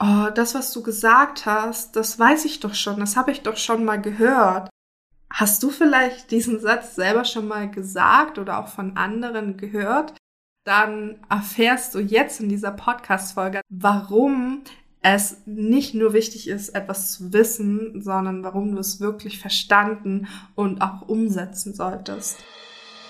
[0.00, 3.56] oh, das, was du gesagt hast, das weiß ich doch schon, das habe ich doch
[3.56, 4.70] schon mal gehört.
[5.32, 10.14] Hast du vielleicht diesen Satz selber schon mal gesagt oder auch von anderen gehört?
[10.64, 14.62] Dann erfährst du jetzt in dieser Podcast-Folge, warum
[15.02, 20.82] es nicht nur wichtig ist, etwas zu wissen, sondern warum du es wirklich verstanden und
[20.82, 22.38] auch umsetzen solltest.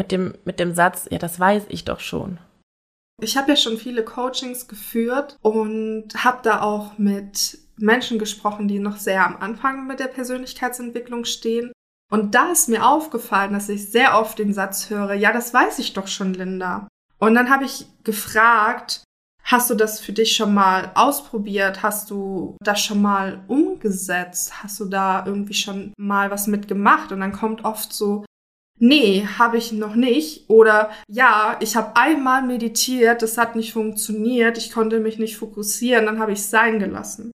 [0.00, 2.38] Mit dem, mit dem Satz, ja, das weiß ich doch schon.
[3.22, 8.78] Ich habe ja schon viele Coachings geführt und habe da auch mit Menschen gesprochen, die
[8.78, 11.70] noch sehr am Anfang mit der Persönlichkeitsentwicklung stehen.
[12.10, 15.78] Und da ist mir aufgefallen, dass ich sehr oft den Satz höre, ja, das weiß
[15.80, 16.88] ich doch schon, Linda.
[17.18, 19.04] Und dann habe ich gefragt,
[19.44, 21.82] hast du das für dich schon mal ausprobiert?
[21.82, 24.62] Hast du das schon mal umgesetzt?
[24.62, 27.12] Hast du da irgendwie schon mal was mitgemacht?
[27.12, 28.24] Und dann kommt oft so,
[28.80, 30.50] nee, habe ich noch nicht.
[30.50, 36.06] Oder ja, ich habe einmal meditiert, das hat nicht funktioniert, ich konnte mich nicht fokussieren,
[36.06, 37.30] dann habe ich es sein gelassen.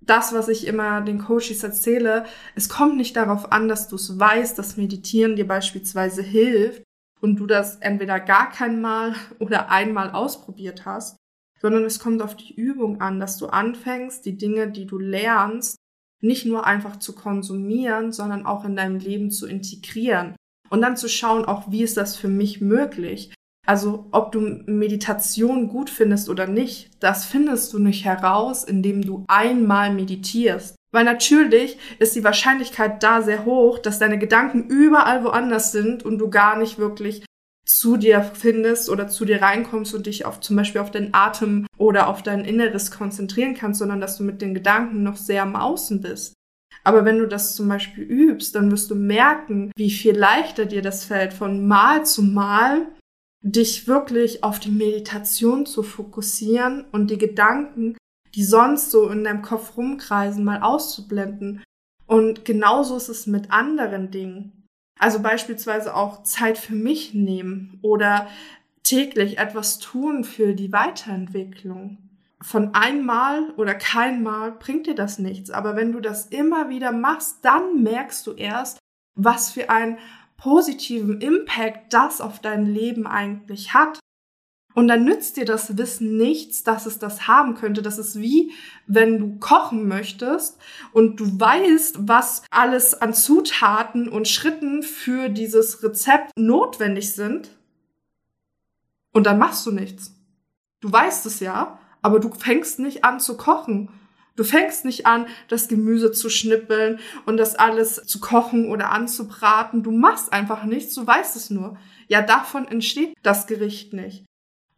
[0.00, 4.18] Das, was ich immer den Coaches erzähle, es kommt nicht darauf an, dass du es
[4.18, 6.82] weißt, dass Meditieren dir beispielsweise hilft
[7.20, 11.16] und du das entweder gar kein Mal oder einmal ausprobiert hast,
[11.60, 15.76] sondern es kommt auf die Übung an, dass du anfängst, die Dinge, die du lernst,
[16.22, 20.34] nicht nur einfach zu konsumieren, sondern auch in deinem Leben zu integrieren.
[20.70, 23.34] Und dann zu schauen, auch wie ist das für mich möglich?
[23.66, 29.24] Also ob du Meditation gut findest oder nicht, das findest du nicht heraus, indem du
[29.28, 30.76] einmal meditierst.
[30.92, 36.18] Weil natürlich ist die Wahrscheinlichkeit da sehr hoch, dass deine Gedanken überall woanders sind und
[36.18, 37.24] du gar nicht wirklich
[37.64, 41.66] zu dir findest oder zu dir reinkommst und dich auf zum Beispiel auf den Atem
[41.78, 45.54] oder auf dein Inneres konzentrieren kannst, sondern dass du mit den Gedanken noch sehr am
[45.54, 46.34] Außen bist.
[46.84, 50.82] Aber wenn du das zum Beispiel übst, dann wirst du merken, wie viel leichter dir
[50.82, 52.88] das fällt, von Mal zu Mal
[53.42, 57.96] dich wirklich auf die Meditation zu fokussieren und die Gedanken,
[58.34, 61.62] die sonst so in deinem Kopf rumkreisen, mal auszublenden.
[62.06, 64.66] Und genauso ist es mit anderen Dingen.
[64.98, 68.28] Also beispielsweise auch Zeit für mich nehmen oder
[68.82, 72.09] täglich etwas tun für die Weiterentwicklung
[72.42, 75.50] von einmal oder keinmal bringt dir das nichts.
[75.50, 78.78] Aber wenn du das immer wieder machst, dann merkst du erst,
[79.14, 79.98] was für einen
[80.36, 84.00] positiven Impact das auf dein Leben eigentlich hat.
[84.74, 87.82] Und dann nützt dir das Wissen nichts, dass es das haben könnte.
[87.82, 88.52] Das ist wie,
[88.86, 90.58] wenn du kochen möchtest
[90.92, 97.50] und du weißt, was alles an Zutaten und Schritten für dieses Rezept notwendig sind.
[99.12, 100.14] Und dann machst du nichts.
[100.80, 103.90] Du weißt es ja, aber du fängst nicht an zu kochen.
[104.36, 109.82] Du fängst nicht an, das Gemüse zu schnippeln und das alles zu kochen oder anzubraten.
[109.82, 111.76] Du machst einfach nichts, du weißt es nur.
[112.08, 114.24] Ja, davon entsteht das Gericht nicht.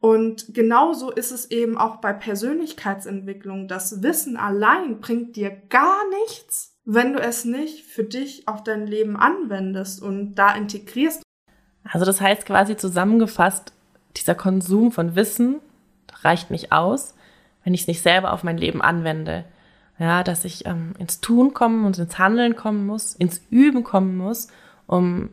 [0.00, 3.68] Und genauso ist es eben auch bei Persönlichkeitsentwicklung.
[3.68, 8.88] Das Wissen allein bringt dir gar nichts, wenn du es nicht für dich auf dein
[8.88, 11.22] Leben anwendest und da integrierst.
[11.84, 13.72] Also das heißt quasi zusammengefasst,
[14.16, 15.60] dieser Konsum von Wissen
[16.24, 17.14] reicht nicht aus,
[17.64, 19.44] wenn ich es nicht selber auf mein Leben anwende.
[19.98, 24.16] Ja, dass ich ähm, ins Tun kommen und ins Handeln kommen muss, ins Üben kommen
[24.16, 24.48] muss,
[24.86, 25.28] um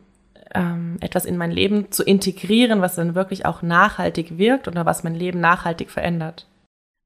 [0.54, 5.02] ähm, etwas in mein Leben zu integrieren, was dann wirklich auch nachhaltig wirkt oder was
[5.02, 6.46] mein Leben nachhaltig verändert.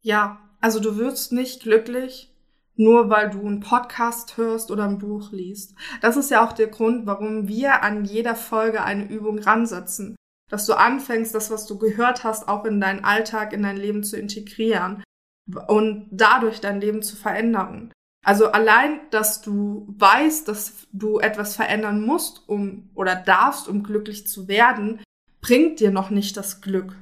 [0.03, 2.31] Ja, also du wirst nicht glücklich,
[2.77, 5.75] nur weil du einen Podcast hörst oder ein Buch liest.
[6.01, 10.17] Das ist ja auch der Grund, warum wir an jeder Folge eine Übung ransetzen
[10.55, 14.05] dass du anfängst, das, was du gehört hast, auch in deinen Alltag, in dein Leben
[14.05, 15.03] zu integrieren
[15.67, 17.91] und dadurch dein Leben zu verändern.
[18.25, 24.29] Also allein, dass du weißt, dass du etwas verändern musst, um oder darfst, um glücklich
[24.29, 25.03] zu werden,
[25.41, 26.95] bringt dir noch nicht das Glück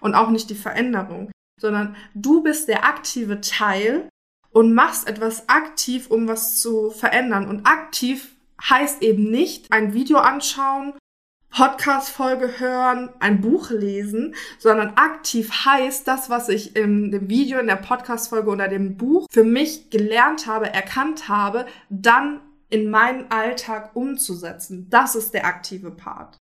[0.00, 1.30] und auch nicht die Veränderung,
[1.60, 4.08] sondern du bist der aktive Teil
[4.50, 7.48] und machst etwas aktiv, um was zu verändern.
[7.48, 10.94] Und aktiv heißt eben nicht ein Video anschauen
[11.52, 17.66] Podcast-Folge hören, ein Buch lesen, sondern aktiv heißt das, was ich in dem Video, in
[17.66, 22.40] der Podcast-Folge oder dem Buch für mich gelernt habe, erkannt habe, dann
[22.70, 24.86] in meinen Alltag umzusetzen.
[24.88, 26.38] Das ist der aktive Part.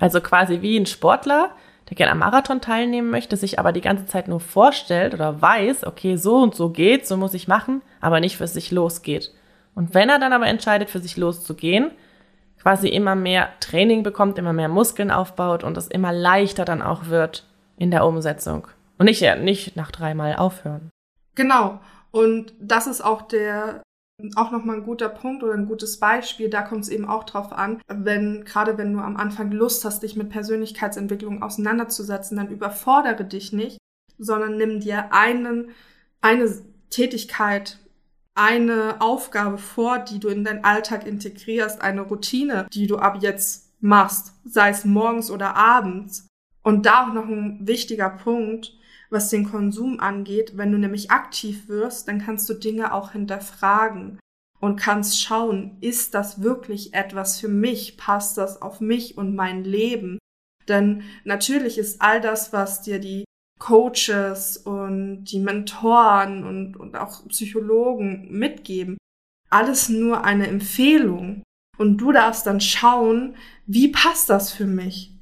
[0.00, 1.54] Also quasi wie ein Sportler,
[1.88, 5.84] der gerne am Marathon teilnehmen möchte, sich aber die ganze Zeit nur vorstellt oder weiß,
[5.86, 9.32] okay, so und so geht, so muss ich machen, aber nicht für sich losgeht.
[9.76, 11.92] Und wenn er dann aber entscheidet, für sich loszugehen,
[12.62, 17.06] quasi immer mehr Training bekommt, immer mehr Muskeln aufbaut und es immer leichter dann auch
[17.06, 18.68] wird in der Umsetzung.
[18.98, 20.90] Und nicht, nicht nach dreimal aufhören.
[21.34, 21.80] Genau.
[22.12, 23.82] Und das ist auch der
[24.36, 26.48] auch nochmal ein guter Punkt oder ein gutes Beispiel.
[26.48, 30.02] Da kommt es eben auch drauf an, wenn, gerade wenn du am Anfang Lust hast,
[30.02, 33.78] dich mit Persönlichkeitsentwicklung auseinanderzusetzen, dann überfordere dich nicht,
[34.18, 35.70] sondern nimm dir einen,
[36.20, 36.48] eine
[36.90, 37.78] Tätigkeit,
[38.34, 43.70] eine Aufgabe vor, die du in deinen Alltag integrierst, eine Routine, die du ab jetzt
[43.80, 46.26] machst, sei es morgens oder abends.
[46.62, 48.72] Und da auch noch ein wichtiger Punkt,
[49.10, 50.56] was den Konsum angeht.
[50.56, 54.18] Wenn du nämlich aktiv wirst, dann kannst du Dinge auch hinterfragen
[54.60, 57.96] und kannst schauen, ist das wirklich etwas für mich?
[57.96, 60.18] Passt das auf mich und mein Leben?
[60.68, 63.24] Denn natürlich ist all das, was dir die
[63.62, 68.98] Coaches und die Mentoren und, und auch Psychologen mitgeben,
[69.50, 71.44] alles nur eine Empfehlung.
[71.78, 73.36] Und du darfst dann schauen,
[73.66, 75.12] wie passt das für mich?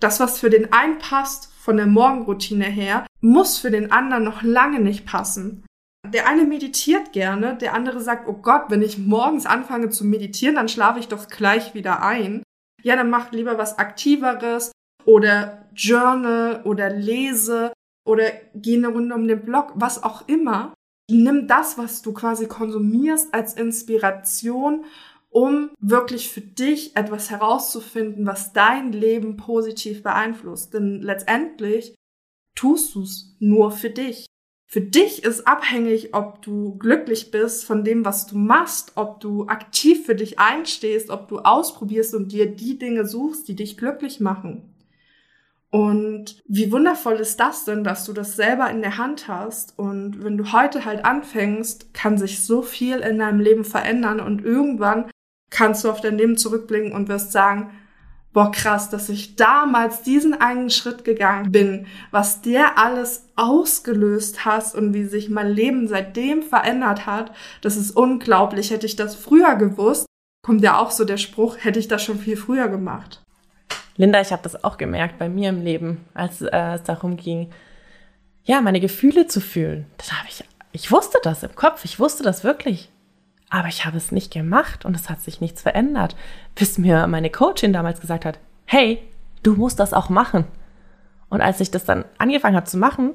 [0.00, 4.42] Das, was für den einen passt, von der Morgenroutine her, muss für den anderen noch
[4.42, 5.64] lange nicht passen.
[6.08, 10.54] Der eine meditiert gerne, der andere sagt, oh Gott, wenn ich morgens anfange zu meditieren,
[10.54, 12.42] dann schlafe ich doch gleich wieder ein.
[12.82, 14.72] Ja, dann mach lieber was Aktiveres
[15.06, 17.72] oder Journal oder lese
[18.06, 20.74] oder geh eine Runde um den Block, was auch immer.
[21.10, 24.84] Nimm das, was du quasi konsumierst, als Inspiration
[25.34, 30.72] um wirklich für dich etwas herauszufinden, was dein Leben positiv beeinflusst.
[30.74, 31.96] Denn letztendlich
[32.56, 34.26] tust du es nur für dich.
[34.70, 39.46] Für dich ist abhängig, ob du glücklich bist von dem, was du machst, ob du
[39.46, 44.20] aktiv für dich einstehst, ob du ausprobierst und dir die Dinge suchst, die dich glücklich
[44.20, 44.73] machen.
[45.74, 49.76] Und wie wundervoll ist das denn, dass du das selber in der Hand hast?
[49.76, 54.44] Und wenn du heute halt anfängst, kann sich so viel in deinem Leben verändern und
[54.44, 55.10] irgendwann
[55.50, 57.72] kannst du auf dein Leben zurückblicken und wirst sagen,
[58.32, 64.76] boah, krass, dass ich damals diesen einen Schritt gegangen bin, was der alles ausgelöst hast
[64.76, 67.32] und wie sich mein Leben seitdem verändert hat,
[67.62, 68.70] das ist unglaublich.
[68.70, 70.06] Hätte ich das früher gewusst,
[70.46, 73.23] kommt ja auch so der Spruch, hätte ich das schon viel früher gemacht.
[73.96, 77.50] Linda, ich habe das auch gemerkt bei mir im Leben, als äh, es darum ging,
[78.44, 79.86] ja, meine Gefühle zu fühlen.
[79.96, 82.90] Das habe ich, ich wusste das im Kopf, ich wusste das wirklich.
[83.50, 86.16] Aber ich habe es nicht gemacht und es hat sich nichts verändert,
[86.54, 89.00] bis mir meine Coachin damals gesagt hat, hey,
[89.42, 90.44] du musst das auch machen.
[91.28, 93.14] Und als ich das dann angefangen habe zu machen,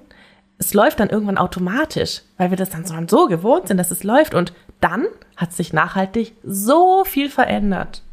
[0.57, 4.33] es läuft dann irgendwann automatisch, weil wir das dann so gewohnt sind, dass es läuft.
[4.33, 8.03] Und dann hat sich nachhaltig so viel verändert.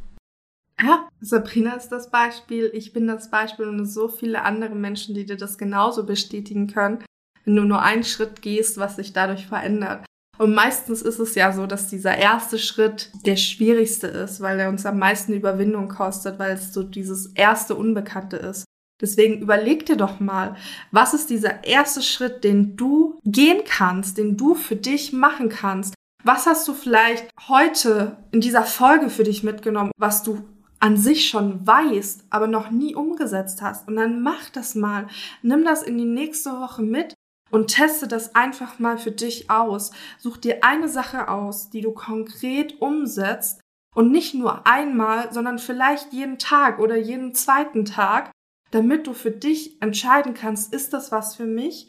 [0.82, 5.24] Ja, Sabrina ist das Beispiel, ich bin das Beispiel und so viele andere Menschen, die
[5.24, 7.02] dir das genauso bestätigen können,
[7.44, 10.04] wenn du nur einen Schritt gehst, was sich dadurch verändert.
[10.38, 14.68] Und meistens ist es ja so, dass dieser erste Schritt der schwierigste ist, weil er
[14.68, 18.64] uns am meisten Überwindung kostet, weil es so dieses erste Unbekannte ist.
[19.00, 20.56] Deswegen überleg dir doch mal,
[20.90, 25.94] was ist dieser erste Schritt, den du gehen kannst, den du für dich machen kannst?
[26.22, 30.44] Was hast du vielleicht heute in dieser Folge für dich mitgenommen, was du
[30.86, 33.88] an sich schon weißt, aber noch nie umgesetzt hast?
[33.88, 35.08] Und dann mach das mal.
[35.42, 37.12] Nimm das in die nächste Woche mit
[37.50, 39.90] und teste das einfach mal für dich aus.
[40.18, 43.60] Such dir eine Sache aus, die du konkret umsetzt
[43.96, 48.30] und nicht nur einmal, sondern vielleicht jeden Tag oder jeden zweiten Tag,
[48.70, 51.88] damit du für dich entscheiden kannst, ist das was für mich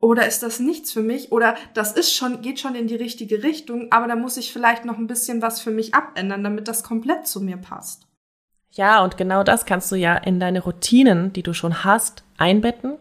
[0.00, 3.42] oder ist das nichts für mich oder das ist schon geht schon in die richtige
[3.42, 6.84] Richtung, aber da muss ich vielleicht noch ein bisschen was für mich abändern, damit das
[6.84, 8.07] komplett zu mir passt.
[8.78, 12.94] Ja, und genau das kannst du ja in deine Routinen, die du schon hast, einbetten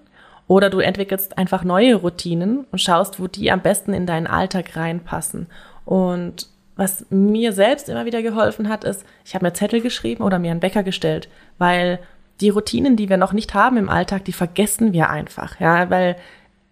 [0.47, 4.75] oder du entwickelst einfach neue Routinen und schaust, wo die am besten in deinen Alltag
[4.75, 5.45] reinpassen.
[5.85, 10.39] Und was mir selbst immer wieder geholfen hat, ist, ich habe mir Zettel geschrieben oder
[10.39, 11.29] mir einen Wecker gestellt,
[11.59, 11.99] weil
[12.41, 16.15] die Routinen, die wir noch nicht haben im Alltag, die vergessen wir einfach, ja, weil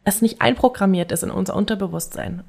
[0.03, 2.43] es nicht einprogrammiert ist in unser Unterbewusstsein.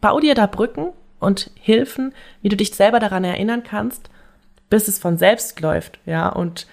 [0.00, 4.08] Bau dir da Brücken und Hilfen, wie du dich selber daran erinnern kannst,
[4.70, 6.66] bis es von selbst läuft, ja, und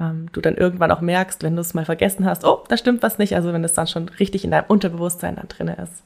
[0.00, 3.02] ähm, du dann irgendwann auch merkst, wenn du es mal vergessen hast, oh, da stimmt
[3.02, 6.02] was nicht, also wenn es dann schon richtig in deinem Unterbewusstsein dann drin ist.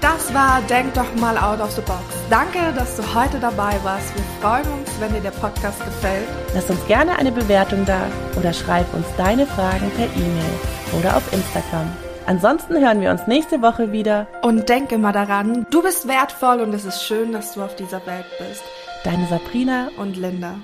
[0.00, 2.02] Das war Denk doch mal out of the box.
[2.28, 4.14] Danke, dass du heute dabei warst.
[4.14, 6.26] Wir freuen uns, wenn dir der Podcast gefällt.
[6.54, 8.06] Lass uns gerne eine Bewertung da
[8.38, 11.90] oder schreib uns deine Fragen per E-Mail oder auf Instagram.
[12.32, 14.26] Ansonsten hören wir uns nächste Woche wieder.
[14.40, 18.06] Und denke mal daran, du bist wertvoll und es ist schön, dass du auf dieser
[18.06, 18.62] Welt bist.
[19.04, 20.54] Deine Sabrina und Linda.